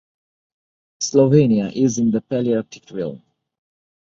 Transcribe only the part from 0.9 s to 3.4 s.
Slovenia is in the Palearctic realm.